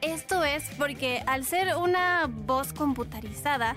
esto 0.00 0.44
es 0.44 0.64
porque 0.78 1.22
al 1.26 1.44
ser 1.44 1.76
una 1.76 2.26
voz 2.28 2.72
computarizada, 2.72 3.76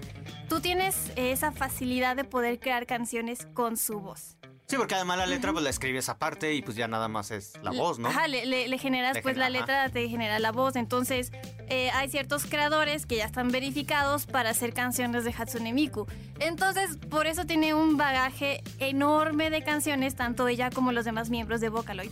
tú 0.50 0.62
tienes 0.62 1.12
esa 1.16 1.52
facilidad 1.52 2.16
de 2.16 2.24
poder 2.24 2.60
crear 2.60 2.86
canciones 2.86 3.46
con 3.54 3.78
su 3.78 4.00
voz. 4.00 4.38
Sí, 4.68 4.78
porque 4.78 4.96
además 4.96 5.20
la 5.20 5.28
letra 5.28 5.52
pues 5.52 5.64
la 5.64 5.70
escribes 5.70 6.10
aparte 6.10 6.54
y 6.56 6.62
pues 6.64 6.76
ya 6.76 6.88
nada 6.88 7.08
más 7.08 7.30
es 7.30 7.54
la 7.62 7.70
voz, 7.72 8.00
¿no? 8.00 8.08
Ajá, 8.10 8.28
le, 8.28 8.46
le- 8.48 8.68
le 8.68 8.78
generas 8.80 9.14
Le 9.16 9.22
pues 9.22 9.36
genera- 9.36 9.50
la 9.52 9.60
ajá. 9.60 9.68
letra, 9.84 9.90
te 9.94 10.10
genera 10.10 10.40
la 10.40 10.52
voz. 10.52 10.76
Entonces, 10.76 11.32
eh, 11.70 11.92
hay 11.92 12.10
ciertos 12.10 12.46
creadores 12.46 13.06
que 13.06 13.18
ya 13.18 13.26
están 13.26 13.50
verificados 13.50 14.26
para 14.26 14.50
hacer 14.50 14.74
canciones 14.74 15.24
de 15.24 15.32
Hatsune 15.38 15.72
Miku. 15.72 16.08
Entonces, 16.40 16.98
por 17.12 17.28
eso 17.28 17.46
tiene 17.46 17.76
un 17.76 17.96
bagaje 17.98 18.64
enorme 18.80 19.50
de 19.52 19.64
canciones, 19.64 20.16
tanto 20.16 20.48
ella 20.48 20.70
como 20.72 20.92
los 20.92 21.06
demás 21.06 21.30
miembros 21.30 21.62
de 21.62 21.70
Vocaloid. 21.70 22.10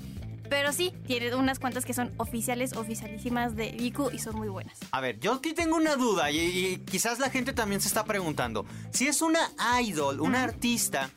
Pero 0.49 0.71
sí, 0.71 0.93
tiene 1.07 1.33
unas 1.33 1.57
cuantas 1.57 1.83
que 1.85 1.95
son 1.95 2.11
oficiales, 2.17 2.73
oficialísimas 2.73 3.55
de 3.55 3.71
Miku 3.73 4.11
y 4.11 4.19
son 4.19 4.35
muy 4.35 4.49
buenas. 4.49 4.77
A 4.91 5.01
ver, 5.01 5.19
yo 5.19 5.33
aquí 5.33 5.53
tengo 5.53 5.75
una 5.77 5.95
duda 5.95 6.29
y, 6.29 6.37
y 6.39 6.77
quizás 6.85 7.17
la 7.17 7.31
gente 7.31 7.53
también 7.53 7.81
se 7.81 7.87
está 7.87 8.05
preguntando. 8.05 8.63
Si 8.91 9.07
es 9.07 9.23
una 9.23 9.39
idol, 9.81 10.21
una 10.21 10.43
artista 10.43 11.09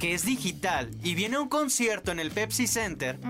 que 0.00 0.14
es 0.14 0.24
digital 0.24 0.90
y 1.02 1.14
viene 1.14 1.36
a 1.36 1.40
un 1.40 1.48
concierto 1.48 2.10
en 2.10 2.18
el 2.20 2.30
Pepsi 2.30 2.66
Center, 2.66 3.20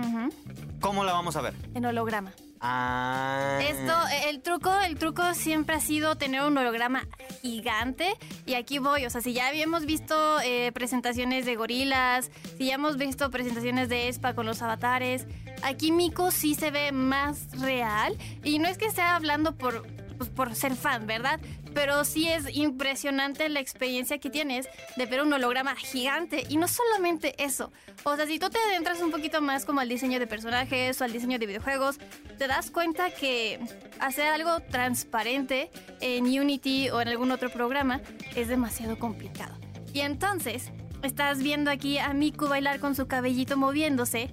¿cómo 0.79 1.03
la 1.03 1.11
vamos 1.11 1.35
a 1.35 1.41
ver? 1.41 1.53
En 1.75 1.85
holograma. 1.85 2.33
Ah. 2.61 3.59
Esto, 3.61 3.91
eh, 4.13 4.29
el 4.29 4.41
truco, 4.41 4.71
el 4.79 4.97
truco 4.97 5.33
siempre 5.33 5.75
ha 5.75 5.79
sido 5.79 6.15
tener 6.15 6.43
un 6.43 6.57
holograma 6.57 7.07
gigante. 7.41 8.13
Y 8.45 8.53
aquí 8.53 8.77
voy, 8.77 9.05
o 9.05 9.09
sea, 9.09 9.19
si 9.19 9.33
ya 9.33 9.47
habíamos 9.47 9.85
visto 9.85 10.39
eh, 10.41 10.71
presentaciones 10.71 11.45
de 11.45 11.55
gorilas, 11.55 12.31
si 12.57 12.67
ya 12.67 12.75
hemos 12.75 12.97
visto 12.97 13.29
presentaciones 13.31 13.89
de 13.89 14.07
Espa 14.07 14.33
con 14.33 14.45
los 14.45 14.61
avatares, 14.61 15.25
aquí 15.63 15.91
Miko 15.91 16.31
sí 16.31 16.55
se 16.55 16.71
ve 16.71 16.91
más 16.91 17.59
real. 17.59 18.15
Y 18.43 18.59
no 18.59 18.69
es 18.69 18.77
que 18.77 18.85
esté 18.85 19.01
hablando 19.01 19.57
por, 19.57 19.85
pues, 20.21 20.29
por 20.29 20.55
ser 20.55 20.75
fan, 20.75 21.07
¿verdad? 21.07 21.39
Pero 21.73 22.05
sí 22.05 22.29
es 22.29 22.55
impresionante 22.55 23.49
la 23.49 23.59
experiencia 23.59 24.19
que 24.19 24.29
tienes 24.29 24.67
de 24.95 25.05
ver 25.07 25.23
un 25.23 25.33
holograma 25.33 25.75
gigante. 25.75 26.45
Y 26.47 26.57
no 26.57 26.67
solamente 26.67 27.43
eso. 27.43 27.71
O 28.03 28.15
sea, 28.15 28.27
si 28.27 28.37
tú 28.37 28.51
te 28.51 28.59
adentras 28.69 29.01
un 29.01 29.09
poquito 29.09 29.41
más 29.41 29.65
como 29.65 29.79
al 29.79 29.89
diseño 29.89 30.19
de 30.19 30.27
personajes 30.27 31.01
o 31.01 31.05
al 31.05 31.11
diseño 31.11 31.39
de 31.39 31.47
videojuegos, 31.47 31.97
te 32.37 32.47
das 32.47 32.69
cuenta 32.69 33.09
que 33.09 33.59
hacer 33.99 34.27
algo 34.27 34.59
transparente 34.59 35.71
en 36.01 36.25
Unity 36.25 36.91
o 36.91 37.01
en 37.01 37.07
algún 37.07 37.31
otro 37.31 37.49
programa 37.49 38.01
es 38.35 38.47
demasiado 38.47 38.99
complicado. 38.99 39.57
Y 39.91 40.01
entonces, 40.01 40.71
estás 41.01 41.41
viendo 41.41 41.71
aquí 41.71 41.97
a 41.97 42.13
Miku 42.13 42.47
bailar 42.47 42.79
con 42.79 42.93
su 42.93 43.07
cabellito 43.07 43.57
moviéndose. 43.57 44.29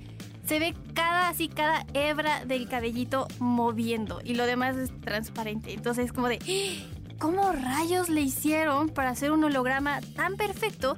Se 0.49 0.59
ve 0.59 0.75
cada 0.95 1.29
así, 1.29 1.49
cada 1.49 1.85
hebra 1.93 2.47
del 2.47 2.69
cabellito 2.71 3.29
moviendo 3.39 4.23
y 4.25 4.35
lo 4.35 4.47
demás 4.47 4.77
es 4.77 4.99
transparente. 5.03 5.75
Entonces, 5.75 6.11
como 6.11 6.29
de, 6.29 6.39
¡Ah! 6.41 7.15
¿cómo 7.19 7.53
rayos 7.53 8.09
le 8.09 8.23
hicieron 8.23 8.89
para 8.89 9.11
hacer 9.11 9.31
un 9.31 9.45
holograma 9.45 10.01
tan 10.17 10.37
perfecto 10.37 10.97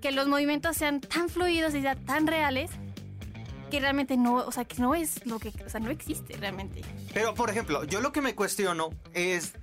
que 0.00 0.12
los 0.12 0.28
movimientos 0.28 0.76
sean 0.76 1.00
tan 1.00 1.28
fluidos 1.28 1.74
y 1.74 1.82
sean 1.82 1.98
tan 2.04 2.28
reales 2.28 2.70
que 3.72 3.80
realmente 3.80 4.16
no, 4.16 4.34
o 4.36 4.52
sea, 4.52 4.64
que 4.66 4.80
no 4.80 4.94
es 4.94 5.26
lo 5.26 5.40
que, 5.40 5.48
o 5.66 5.68
sea, 5.68 5.80
no 5.80 5.90
existe 5.90 6.36
realmente. 6.36 6.82
Pero, 7.12 7.34
por 7.34 7.50
ejemplo, 7.50 7.82
yo 7.84 8.00
lo 8.00 8.12
que 8.12 8.20
me 8.20 8.36
cuestiono 8.36 8.90
es, 9.14 9.54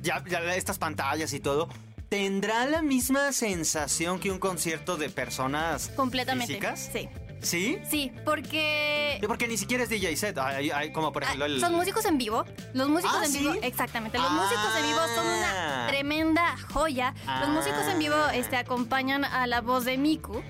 ya, 0.00 0.24
ya 0.26 0.54
estas 0.54 0.78
pantallas 0.78 1.34
y 1.34 1.40
todo, 1.40 1.68
¿tendrá 2.08 2.64
la 2.66 2.80
misma 2.80 3.32
sensación 3.32 4.18
que 4.18 4.30
un 4.30 4.38
concierto 4.38 4.96
de 4.96 5.10
personas 5.10 5.88
Completamente. 5.96 6.54
físicas? 6.54 6.88
Sí. 6.92 7.08
¿Sí? 7.42 7.78
Sí, 7.88 8.12
porque... 8.24 9.18
Porque 9.26 9.48
ni 9.48 9.56
siquiera 9.56 9.82
es 9.82 9.88
DJ 9.90 10.16
set, 10.16 10.38
hay, 10.38 10.70
hay 10.70 10.92
como 10.92 11.12
por 11.12 11.22
Ah, 11.24 11.26
ejemplo 11.26 11.46
el... 11.46 11.60
Son 11.60 11.74
músicos 11.74 12.04
en 12.04 12.16
vivo. 12.16 12.44
Los 12.72 12.88
músicos 12.88 13.16
Ah, 13.20 13.24
en 13.24 13.32
¿sí? 13.32 13.38
vivo, 13.40 13.54
exactamente. 13.62 14.16
Los 14.18 14.26
Ah. 14.30 14.34
músicos 14.34 14.76
en 14.78 14.86
vivo 14.86 15.00
son 15.14 15.26
una 15.26 15.86
tremenda 15.88 16.56
joya. 16.72 17.14
Los 17.40 17.48
músicos 17.50 17.86
en 17.88 17.98
vivo 17.98 18.14
Ah. 18.16 18.34
este, 18.36 18.56
acompañan 18.56 19.24
a 19.24 19.46
la 19.46 19.60
voz 19.60 19.84
de 19.84 19.98
Miku. 19.98 20.40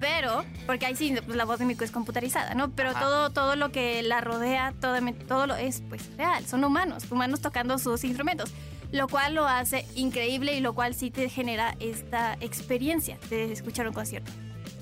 Pero, 0.00 0.44
porque 0.66 0.86
ahí 0.86 0.96
sí, 0.96 1.14
pues, 1.24 1.36
la 1.36 1.44
voz 1.44 1.60
de 1.60 1.64
Miku 1.66 1.84
es 1.84 1.90
computarizada, 1.90 2.54
¿no? 2.54 2.70
Pero 2.72 2.90
Ajá. 2.90 3.00
todo, 3.00 3.30
todo 3.30 3.56
lo 3.56 3.70
que 3.70 4.02
la 4.02 4.20
rodea, 4.20 4.74
todo, 4.80 4.96
todo 5.26 5.46
lo 5.46 5.54
es 5.56 5.82
pues 5.88 6.02
real. 6.16 6.44
Son 6.46 6.62
humanos, 6.64 7.04
humanos 7.10 7.40
tocando 7.40 7.78
sus 7.78 8.02
instrumentos. 8.04 8.50
Lo 8.92 9.08
cual 9.08 9.34
lo 9.34 9.46
hace 9.48 9.86
increíble 9.94 10.54
y 10.54 10.60
lo 10.60 10.74
cual 10.74 10.94
sí 10.94 11.10
te 11.10 11.28
genera 11.28 11.74
esta 11.80 12.36
experiencia 12.40 13.18
de 13.30 13.50
escuchar 13.52 13.88
un 13.88 13.94
concierto. 13.94 14.30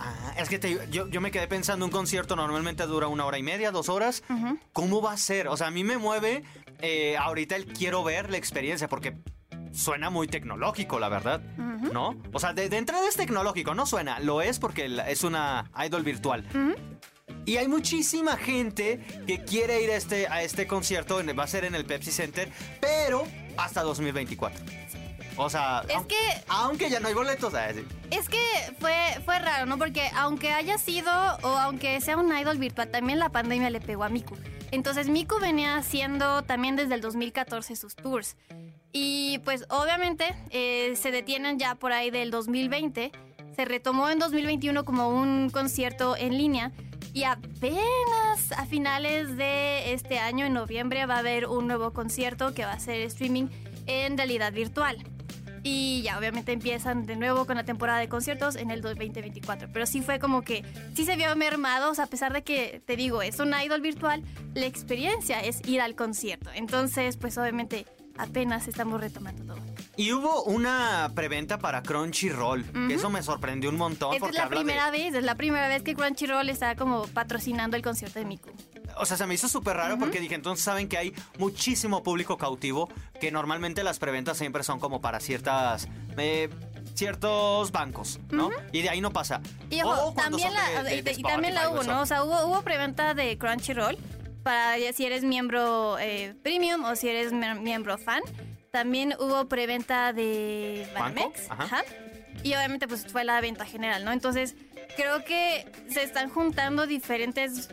Ah, 0.04 0.34
es 0.36 0.48
que 0.48 0.58
te- 0.58 0.88
yo, 0.90 1.08
yo 1.08 1.20
me 1.20 1.30
quedé 1.30 1.46
pensando, 1.46 1.84
un 1.84 1.92
concierto 1.92 2.34
normalmente 2.34 2.84
dura 2.86 3.06
una 3.06 3.24
hora 3.24 3.38
y 3.38 3.42
media, 3.44 3.70
dos 3.70 3.88
horas. 3.88 4.24
¿Cómo 4.72 5.00
va 5.00 5.12
a 5.12 5.16
ser? 5.16 5.46
O 5.48 5.56
sea, 5.56 5.68
a 5.68 5.70
mí 5.70 5.84
me 5.84 5.96
mueve 5.96 6.42
eh, 6.80 7.16
ahorita 7.16 7.54
el 7.54 7.66
quiero 7.66 8.02
ver 8.02 8.28
la 8.30 8.36
experiencia 8.36 8.88
porque 8.88 9.16
suena 9.72 10.10
muy 10.10 10.26
tecnológico, 10.26 10.98
la 10.98 11.08
verdad. 11.08 11.40
¿No? 11.92 12.16
O 12.32 12.38
sea, 12.40 12.52
de, 12.52 12.68
de 12.68 12.76
entrada 12.78 13.06
es 13.08 13.16
tecnológico, 13.16 13.74
no 13.74 13.86
suena. 13.86 14.18
Lo 14.20 14.42
es 14.42 14.58
porque 14.58 14.90
es 15.08 15.22
una 15.24 15.70
idol 15.86 16.02
virtual. 16.02 16.44
Y 17.46 17.56
hay 17.56 17.66
muchísima 17.68 18.36
gente 18.36 19.00
que 19.26 19.42
quiere 19.44 19.82
ir 19.82 19.90
a 19.90 19.96
este, 19.96 20.26
a 20.28 20.42
este 20.42 20.66
concierto, 20.66 21.20
va 21.36 21.44
a 21.44 21.46
ser 21.46 21.64
en 21.64 21.74
el 21.74 21.84
Pepsi 21.84 22.10
Center, 22.12 22.48
pero 22.80 23.24
hasta 23.56 23.82
2024. 23.82 24.64
O 25.36 25.48
sea, 25.48 25.82
Es 25.88 25.96
aun- 25.96 26.06
que 26.06 26.16
aunque 26.48 26.90
ya 26.90 27.00
no 27.00 27.08
hay 27.08 27.14
boletos. 27.14 27.54
ah, 27.54 27.68
sí. 27.74 27.84
Es 28.10 28.28
que 28.28 28.38
fue, 28.78 28.94
fue 29.24 29.38
raro, 29.38 29.66
¿no? 29.66 29.78
Porque 29.78 30.10
aunque 30.14 30.52
haya 30.52 30.76
sido 30.78 31.10
o 31.42 31.48
aunque 31.48 32.00
sea 32.00 32.16
un 32.18 32.36
idol 32.36 32.58
virtual, 32.58 32.90
también 32.90 33.18
la 33.18 33.30
pandemia 33.30 33.70
le 33.70 33.80
pegó 33.80 34.04
a 34.04 34.08
Miku. 34.08 34.36
Entonces 34.70 35.08
Miku 35.08 35.38
venía 35.40 35.76
haciendo 35.76 36.42
también 36.42 36.76
desde 36.76 36.94
el 36.94 37.00
2014 37.00 37.76
sus 37.76 37.94
tours. 37.96 38.36
Y 38.92 39.38
pues 39.44 39.64
obviamente 39.70 40.34
eh, 40.50 40.94
se 40.96 41.10
detienen 41.10 41.58
ya 41.58 41.74
por 41.76 41.92
ahí 41.92 42.10
del 42.10 42.30
2020. 42.30 43.10
Se 43.56 43.64
retomó 43.64 44.08
en 44.10 44.18
2021 44.18 44.84
como 44.84 45.08
un 45.08 45.48
concierto 45.50 46.16
en 46.16 46.36
línea. 46.36 46.72
Y 47.14 47.24
apenas 47.24 48.52
a 48.56 48.64
finales 48.66 49.36
de 49.36 49.92
este 49.92 50.18
año, 50.18 50.46
en 50.46 50.52
noviembre, 50.54 51.04
va 51.06 51.16
a 51.16 51.18
haber 51.18 51.46
un 51.46 51.66
nuevo 51.66 51.92
concierto 51.92 52.54
que 52.54 52.64
va 52.64 52.72
a 52.72 52.80
ser 52.80 53.00
streaming 53.02 53.48
en 53.86 54.16
realidad 54.16 54.52
virtual. 54.52 55.04
Y 55.62 56.02
ya 56.02 56.18
obviamente 56.18 56.52
empiezan 56.52 57.06
de 57.06 57.16
nuevo 57.16 57.46
con 57.46 57.56
la 57.56 57.64
temporada 57.64 57.98
de 57.98 58.08
conciertos 58.08 58.56
en 58.56 58.70
el 58.70 58.82
2024. 58.82 59.68
Pero 59.72 59.86
sí 59.86 60.02
fue 60.02 60.18
como 60.18 60.42
que 60.42 60.64
sí 60.94 61.04
se 61.04 61.16
vio 61.16 61.34
mermado, 61.36 61.90
o 61.90 61.94
sea, 61.94 62.04
a 62.04 62.08
pesar 62.08 62.32
de 62.32 62.42
que, 62.42 62.82
te 62.84 62.96
digo, 62.96 63.22
es 63.22 63.38
un 63.38 63.54
idol 63.54 63.80
virtual, 63.80 64.22
la 64.54 64.66
experiencia 64.66 65.40
es 65.40 65.60
ir 65.66 65.80
al 65.80 65.94
concierto. 65.94 66.50
Entonces, 66.54 67.16
pues 67.16 67.38
obviamente 67.38 67.86
apenas 68.18 68.68
estamos 68.68 69.00
retomando 69.00 69.54
todo. 69.54 69.62
Y 69.96 70.12
hubo 70.12 70.44
una 70.44 71.10
preventa 71.14 71.58
para 71.58 71.82
Crunchyroll, 71.82 72.64
que 72.88 72.94
eso 72.94 73.10
me 73.10 73.22
sorprendió 73.22 73.70
un 73.70 73.76
montón 73.76 74.14
Esta 74.14 74.16
es 74.16 74.20
porque 74.20 74.36
la 74.38 74.44
habla 74.44 74.56
primera 74.56 74.90
de... 74.90 74.98
vez, 74.98 75.14
es 75.14 75.24
la 75.24 75.34
primera 75.34 75.68
vez 75.68 75.82
que 75.82 75.94
Crunchyroll 75.94 76.48
está 76.48 76.76
como 76.76 77.06
patrocinando 77.08 77.76
el 77.76 77.82
concierto 77.82 78.18
de 78.18 78.24
Miku. 78.24 78.50
O 78.98 79.06
sea, 79.06 79.16
se 79.16 79.26
me 79.26 79.34
hizo 79.34 79.48
súper 79.48 79.76
raro 79.76 79.98
porque 79.98 80.20
dije, 80.20 80.34
entonces 80.34 80.64
saben 80.64 80.88
que 80.88 80.98
hay 80.98 81.14
muchísimo 81.38 82.02
público 82.02 82.36
cautivo, 82.38 82.88
que 83.20 83.30
normalmente 83.32 83.82
las 83.84 83.98
preventas 83.98 84.36
siempre 84.38 84.62
son 84.62 84.78
como 84.80 85.00
para 85.00 85.20
ciertas... 85.20 85.88
eh, 86.16 86.48
ciertos 86.94 87.72
bancos, 87.72 88.20
¿no? 88.30 88.50
Y 88.70 88.82
de 88.82 88.90
ahí 88.90 89.00
no 89.00 89.12
pasa. 89.12 89.40
Y 89.70 89.80
ojo, 89.82 90.12
también 90.14 90.52
la, 90.52 90.82
de- 90.82 90.90
de- 90.90 90.96
y- 90.96 91.02
de 91.02 91.12
y 91.12 91.22
también 91.22 91.54
la 91.54 91.70
hubo. 91.70 91.82
¿no? 91.84 92.02
O 92.02 92.06
sea, 92.06 92.22
hubo, 92.22 92.44
hubo 92.46 92.62
preventa 92.62 93.14
de 93.14 93.38
Crunchyroll 93.38 93.96
para 94.42 94.74
si 94.92 95.06
eres 95.06 95.24
miembro 95.24 95.98
eh, 95.98 96.34
premium 96.42 96.84
o 96.84 96.94
si 96.94 97.08
eres 97.08 97.32
mie- 97.32 97.58
miembro 97.60 97.96
fan. 97.96 98.20
También 98.70 99.14
hubo 99.18 99.48
preventa 99.48 100.12
de. 100.12 100.86
Banamex. 100.94 101.50
Ajá. 101.50 101.62
Ajá. 101.64 101.82
Y 102.42 102.54
obviamente 102.54 102.86
pues 102.88 103.06
fue 103.10 103.24
la 103.24 103.40
venta 103.40 103.64
general, 103.64 104.04
¿no? 104.04 104.12
Entonces 104.12 104.54
creo 104.96 105.24
que 105.24 105.64
se 105.90 106.02
están 106.02 106.28
juntando 106.28 106.86
diferentes 106.86 107.70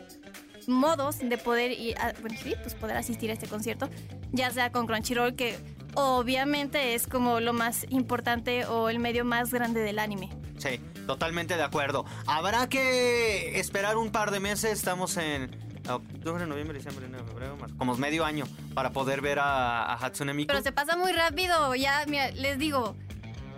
modos 0.68 1.18
de 1.18 1.38
poder 1.38 1.72
ir 1.72 1.96
a- 1.98 2.12
bueno, 2.20 2.36
sí, 2.42 2.54
pues 2.62 2.74
poder 2.74 2.96
asistir 2.96 3.30
a 3.30 3.34
este 3.34 3.46
concierto, 3.48 3.88
ya 4.32 4.50
sea 4.50 4.70
con 4.72 4.86
Crunchyroll 4.86 5.34
que 5.34 5.56
obviamente 5.94 6.94
es 6.94 7.06
como 7.06 7.40
lo 7.40 7.52
más 7.52 7.86
importante 7.90 8.64
o 8.66 8.88
el 8.88 8.98
medio 8.98 9.24
más 9.24 9.50
grande 9.52 9.80
del 9.80 9.98
anime. 9.98 10.30
Sí, 10.58 10.80
totalmente 11.06 11.56
de 11.56 11.62
acuerdo. 11.62 12.04
Habrá 12.26 12.68
que 12.68 13.58
esperar 13.58 13.96
un 13.96 14.10
par 14.12 14.30
de 14.30 14.40
meses. 14.40 14.72
Estamos 14.72 15.16
en 15.16 15.50
octubre, 15.88 16.46
noviembre, 16.46 16.76
diciembre, 16.78 17.06
enero, 17.06 17.26
febrero, 17.26 17.56
marzo. 17.56 17.74
Como 17.78 17.96
medio 17.96 18.24
año 18.24 18.44
para 18.74 18.90
poder 18.90 19.20
ver 19.22 19.38
a, 19.38 19.82
a 19.84 19.94
Hatsune 19.94 20.34
Miku. 20.34 20.48
Pero 20.48 20.62
se 20.62 20.72
pasa 20.72 20.96
muy 20.96 21.12
rápido, 21.12 21.74
ya, 21.74 22.04
mira, 22.06 22.30
les 22.32 22.58
digo, 22.58 22.94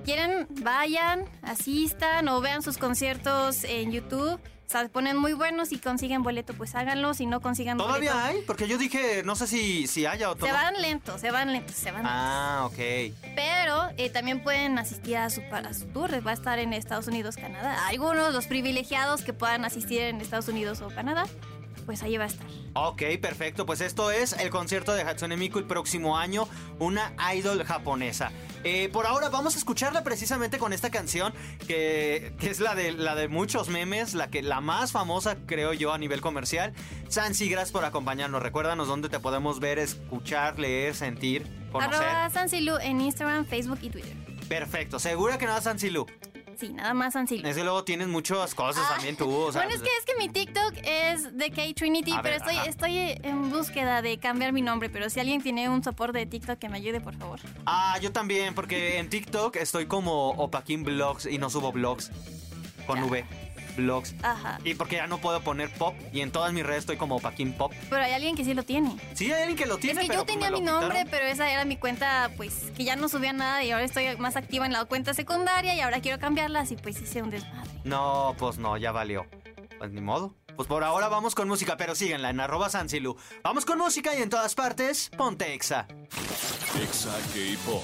quieren, 0.04 0.46
vayan, 0.62 1.24
asistan 1.42 2.28
o 2.28 2.40
vean 2.40 2.62
sus 2.62 2.78
conciertos 2.78 3.64
en 3.64 3.90
YouTube. 3.92 4.38
O 4.72 4.74
sea, 4.74 4.88
ponen 4.88 5.18
muy 5.18 5.34
buenos 5.34 5.70
y 5.72 5.78
consiguen 5.78 6.22
boleto, 6.22 6.54
pues 6.54 6.74
háganlo. 6.74 7.12
Si 7.12 7.26
no 7.26 7.42
consigan 7.42 7.76
¿Todavía 7.76 8.14
boleto, 8.14 8.38
hay? 8.38 8.42
Porque 8.46 8.66
yo 8.66 8.78
dije, 8.78 9.22
no 9.22 9.36
sé 9.36 9.46
si, 9.46 9.86
si 9.86 10.06
haya 10.06 10.30
o 10.30 10.34
todo. 10.34 10.46
se 10.46 10.52
van 10.52 10.80
lentos, 10.80 11.20
se 11.20 11.30
van 11.30 11.52
lentos, 11.52 11.76
se 11.76 11.90
van 11.90 12.06
Ah, 12.06 12.62
ok. 12.64 13.12
Pero 13.34 13.90
eh, 13.98 14.08
también 14.08 14.42
pueden 14.42 14.78
asistir 14.78 15.18
a 15.18 15.28
su, 15.28 15.42
a 15.42 15.74
su 15.74 15.84
tour. 15.88 16.26
Va 16.26 16.30
a 16.30 16.32
estar 16.32 16.58
en 16.58 16.72
Estados 16.72 17.06
Unidos, 17.06 17.36
Canadá. 17.36 17.86
Algunos, 17.86 18.32
los 18.32 18.46
privilegiados 18.46 19.20
que 19.20 19.34
puedan 19.34 19.66
asistir 19.66 20.00
en 20.00 20.22
Estados 20.22 20.48
Unidos 20.48 20.80
o 20.80 20.88
Canadá, 20.88 21.26
pues 21.84 22.02
ahí 22.02 22.16
va 22.16 22.24
a 22.24 22.28
estar. 22.28 22.46
Ok, 22.72 23.02
perfecto. 23.20 23.66
Pues 23.66 23.82
esto 23.82 24.10
es 24.10 24.32
el 24.32 24.48
concierto 24.48 24.94
de 24.94 25.02
Hatsune 25.02 25.36
Miku 25.36 25.58
el 25.58 25.66
próximo 25.66 26.16
año, 26.16 26.48
una 26.78 27.12
idol 27.34 27.62
japonesa. 27.64 28.32
Eh, 28.64 28.88
por 28.92 29.06
ahora 29.06 29.28
vamos 29.28 29.54
a 29.54 29.58
escucharla 29.58 30.04
precisamente 30.04 30.58
con 30.58 30.72
esta 30.72 30.90
canción, 30.90 31.32
que, 31.66 32.34
que 32.38 32.50
es 32.50 32.60
la 32.60 32.74
de, 32.74 32.92
la 32.92 33.14
de 33.14 33.28
muchos 33.28 33.68
memes, 33.68 34.14
la, 34.14 34.28
que, 34.28 34.42
la 34.42 34.60
más 34.60 34.92
famosa, 34.92 35.36
creo 35.46 35.72
yo, 35.72 35.92
a 35.92 35.98
nivel 35.98 36.20
comercial. 36.20 36.72
Sansi, 37.08 37.48
gracias 37.48 37.72
por 37.72 37.84
acompañarnos. 37.84 38.42
Recuérdanos 38.42 38.88
dónde 38.88 39.08
te 39.08 39.18
podemos 39.18 39.60
ver, 39.60 39.78
escuchar, 39.78 40.58
leer, 40.58 40.94
sentir, 40.94 41.46
conocer. 41.72 42.06
Arroba 42.06 42.30
Sansilu 42.30 42.78
en 42.78 43.00
Instagram, 43.00 43.44
Facebook 43.46 43.78
y 43.82 43.90
Twitter. 43.90 44.16
Perfecto. 44.48 44.98
¿Segura 44.98 45.38
que 45.38 45.46
no 45.46 45.52
vas 45.52 45.64
Sansi 45.64 45.90
Lu? 45.90 46.06
Sí, 46.62 46.72
nada 46.72 46.94
más 46.94 47.14
Sansilu. 47.14 47.48
Es 47.48 47.56
que 47.56 47.64
luego 47.64 47.82
tienes 47.82 48.06
muchas 48.06 48.54
cosas 48.54 48.84
Ah, 48.86 48.94
también 48.94 49.16
tú. 49.16 49.28
O 49.28 49.50
sea, 49.50 49.62
bueno, 49.62 49.74
es 49.74 49.82
que, 49.82 49.88
es 49.98 50.04
que 50.04 50.14
mi 50.16 50.28
TikTok 50.28 50.74
es 50.84 51.36
de 51.36 51.50
K-Trinity, 51.50 52.12
pero 52.12 52.22
ver, 52.22 52.32
estoy, 52.34 52.54
ajá. 52.54 52.66
estoy 52.66 52.98
en 52.98 53.50
búsqueda 53.50 54.00
de 54.00 54.18
cambiar 54.18 54.52
mi 54.52 54.62
nombre. 54.62 54.88
Pero 54.88 55.10
si 55.10 55.18
alguien 55.18 55.42
tiene 55.42 55.68
un 55.68 55.82
soporte 55.82 56.18
de 56.18 56.26
TikTok, 56.26 56.60
que 56.60 56.68
me 56.68 56.76
ayude, 56.76 57.00
por 57.00 57.16
favor. 57.16 57.40
Ah, 57.66 57.98
yo 58.00 58.12
también, 58.12 58.54
porque 58.54 58.98
en 58.98 59.08
TikTok 59.10 59.56
estoy 59.56 59.86
como 59.86 60.30
Opaquín 60.30 60.84
Vlogs 60.84 61.26
y 61.26 61.38
no 61.38 61.50
subo 61.50 61.72
vlogs 61.72 62.12
con 62.86 62.98
Ya. 63.00 63.04
V. 63.06 63.24
Vlogs. 63.76 64.14
Ajá. 64.22 64.58
Y 64.64 64.74
porque 64.74 64.96
ya 64.96 65.06
no 65.06 65.18
puedo 65.18 65.40
poner 65.40 65.72
pop 65.72 65.94
y 66.12 66.20
en 66.20 66.30
todas 66.30 66.52
mis 66.52 66.64
redes 66.64 66.80
estoy 66.80 66.96
como 66.96 67.16
Opaquín 67.16 67.52
Pop. 67.52 67.72
Pero 67.90 68.02
hay 68.02 68.12
alguien 68.12 68.36
que 68.36 68.44
sí 68.44 68.54
lo 68.54 68.62
tiene. 68.62 68.96
Sí, 69.14 69.32
hay 69.32 69.42
alguien 69.42 69.56
que 69.56 69.66
lo 69.66 69.78
tiene, 69.78 70.00
es 70.02 70.06
que 70.06 70.12
pero 70.12 70.20
yo 70.20 70.26
tenía 70.26 70.50
mi 70.50 70.60
nombre, 70.60 70.88
quitaron. 70.88 71.10
pero 71.10 71.26
esa 71.26 71.50
era 71.50 71.64
mi 71.64 71.76
cuenta, 71.76 72.30
pues, 72.36 72.70
que 72.76 72.84
ya 72.84 72.96
no 72.96 73.08
subía 73.08 73.32
nada 73.32 73.62
y 73.64 73.70
ahora 73.70 73.84
estoy 73.84 74.16
más 74.16 74.36
activa 74.36 74.66
en 74.66 74.72
la 74.72 74.84
cuenta 74.84 75.14
secundaria 75.14 75.74
y 75.74 75.80
ahora 75.80 76.00
quiero 76.00 76.18
cambiarlas 76.18 76.70
y 76.72 76.76
pues 76.76 77.00
hice 77.00 77.22
un 77.22 77.30
desmadre. 77.30 77.70
No, 77.84 78.34
pues 78.38 78.58
no, 78.58 78.76
ya 78.76 78.92
valió. 78.92 79.26
Pues 79.78 79.90
ni 79.90 80.00
modo. 80.00 80.34
Pues 80.56 80.68
por 80.68 80.84
ahora 80.84 81.08
vamos 81.08 81.34
con 81.34 81.48
música, 81.48 81.76
pero 81.76 81.94
síguenla 81.94 82.30
en 82.30 82.40
arroba 82.40 82.68
Sansilu. 82.68 83.16
Vamos 83.42 83.64
con 83.64 83.78
música 83.78 84.14
y 84.14 84.22
en 84.22 84.28
todas 84.30 84.54
partes, 84.54 85.10
ponte 85.16 85.54
exa. 85.54 85.86
Exa 86.80 87.16
K-Pop. 87.34 87.82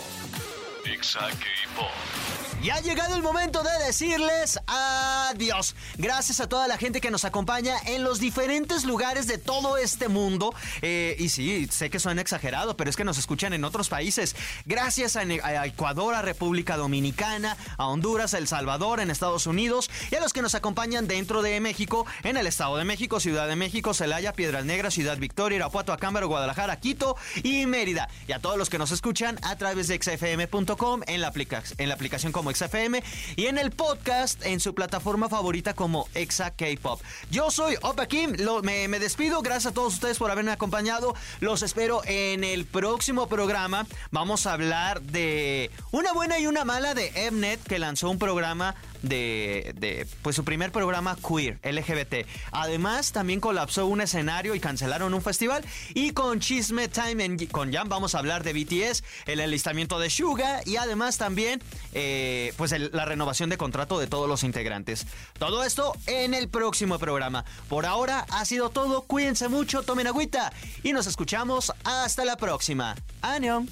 Exa 0.85 1.21
K-Pop. 1.31 2.48
Y 2.61 2.71
ha 2.71 2.81
llegado 2.81 3.15
el 3.15 3.23
momento 3.23 3.63
de 3.63 3.71
decirles 3.87 4.59
adiós. 4.67 5.77
Gracias 5.97 6.41
a 6.41 6.49
toda 6.49 6.67
la 6.67 6.77
gente 6.77 7.01
que 7.01 7.13
nos 7.13 7.25
acompaña 7.25 7.77
en 7.87 8.03
los 8.03 8.19
diferentes 8.19 8.85
lugares 8.85 9.29
de 9.29 9.39
todo 9.39 9.77
este 9.77 10.09
mundo. 10.09 10.53
Eh, 10.83 11.15
y 11.21 11.29
sí, 11.29 11.69
sé 11.71 11.89
que 11.89 12.01
suena 12.01 12.21
exagerado, 12.21 12.77
pero 12.77 12.91
es 12.91 12.97
que 12.97 13.05
nos 13.05 13.17
escuchan 13.17 13.53
en 13.53 13.63
otros 13.63 13.89
países. 13.89 14.35
Gracias 14.67 15.15
a, 15.15 15.23
Ecuador, 15.67 16.17
a 16.17 16.23
República 16.23 16.77
Dominicana, 16.77 17.57
a 17.77 17.87
Honduras, 17.87 18.35
a 18.35 18.39
El 18.39 18.49
Salvador, 18.49 18.99
en 18.99 19.13
Estados 19.13 19.47
Unidos. 19.47 19.89
Y 20.11 20.17
a 20.17 20.21
los 20.21 20.33
que 20.33 20.43
nos 20.43 20.57
acompañan 20.57 21.07
dentro 21.07 21.43
de 21.43 21.61
México, 21.61 22.07
en 22.25 22.37
el 22.37 22.49
Estado 22.49 22.77
de 22.77 22.85
México, 22.85 23.21
Ciudad 23.21 23.47
de 23.47 23.55
México, 23.55 23.95
Celaya, 23.95 24.33
Piedras 24.33 24.65
Negras, 24.65 24.95
Ciudad 24.95 25.17
Victoria, 25.17 25.57
Irapuato, 25.57 25.93
Acámbaro, 25.93 26.27
Guadalajara, 26.27 26.81
Quito 26.81 27.17
y 27.45 27.67
Mérida. 27.67 28.09
Y 28.27 28.33
a 28.33 28.41
todos 28.41 28.59
los 28.59 28.69
que 28.69 28.79
nos 28.79 28.91
escuchan 28.91 29.39
a 29.45 29.55
través 29.55 29.87
de 29.87 29.97
xfm.com 30.03 31.03
en 31.07 31.21
la, 31.21 31.33
en 31.79 31.89
la 31.89 31.95
aplicación 31.95 32.33
como 32.33 32.48
XFM 32.55 33.03
y 33.37 33.47
en 33.47 33.59
el 33.59 33.71
podcast 33.71 34.45
en 34.45 34.61
su 34.61 34.75
plataforma 34.75 35.29
favorita 35.29 35.75
como 35.75 36.09
Exa 36.15 36.51
K-Pop. 36.51 37.01
Yo 37.31 37.51
soy 37.51 37.77
Opa 37.83 38.07
Kim, 38.07 38.35
lo- 38.39 38.63
me, 38.63 38.89
me 38.89 38.99
despido, 38.99 39.43
gracias 39.43 39.73
a 39.73 39.75
todos 39.75 39.95
ustedes 39.95 40.19
por 40.19 40.31
haberme 40.31 40.53
acompañado. 40.53 41.15
Los 41.41 41.63
espero 41.63 42.03
en 42.05 42.45
el 42.45 42.65
próximo 42.67 43.29
programa. 43.29 43.87
Vamos 44.11 44.47
a 44.47 44.53
hablar 44.55 45.01
de 45.03 45.71
una 45.91 46.13
buena 46.13 46.39
y 46.39 46.47
una 46.47 46.65
mala 46.65 46.95
de 46.95 47.31
Mnet 47.31 47.63
que 47.63 47.79
lanzó 47.79 48.11
un 48.11 48.19
programa 48.19 48.75
de, 49.03 49.75
de, 49.77 50.07
pues 50.23 50.37
su 50.37 50.45
primer 50.45 50.73
programa 50.73 51.17
queer, 51.17 51.59
LGBT. 51.63 52.27
Además, 52.53 53.13
también 53.13 53.41
colapsó 53.41 53.87
un 53.87 54.01
escenario 54.01 54.55
y 54.55 54.61
cancelaron 54.61 55.15
un 55.15 55.23
festival. 55.23 55.65
Y 55.95 56.13
con 56.13 56.41
Chisme 56.41 56.89
Time 56.89 57.19
con 57.51 57.73
Jam 57.73 57.89
vamos 57.89 58.15
a 58.15 58.19
hablar 58.19 58.43
de 58.45 58.53
BTS, 58.53 59.03
el 59.27 59.41
enlistamiento 59.41 59.99
de 59.99 60.11
Suga 60.11 60.61
y 60.65 60.77
además 60.77 61.19
también 61.19 61.63
eh, 61.93 62.53
pues 62.57 62.73
la 62.73 63.05
renovación 63.05 63.51
de 63.51 63.57
contrato 63.57 63.99
de 63.99 64.07
todos 64.07 64.29
los 64.29 64.45
integrantes. 64.45 65.07
Todo 65.39 65.65
esto 65.65 65.95
en 66.07 66.35
el 66.35 66.49
próximo 66.49 66.99
programa. 66.99 67.45
Por 67.69 67.87
ahora 67.87 68.27
ha 68.31 68.45
sido 68.45 68.71
todo. 68.71 69.03
Cuídense 69.03 69.49
mucho, 69.49 69.83
tomen 69.83 70.07
agüita 70.07 70.53
y 70.83 70.93
nos 70.93 71.07
escuchamos 71.07 71.73
hasta 71.85 72.25
la 72.25 72.37
próxima. 72.37 72.95
¡Año! 73.23 73.67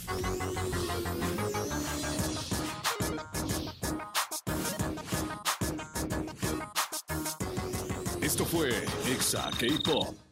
Fue 8.46 8.70
Exa 9.10 9.50
K-Pop. 9.58 10.25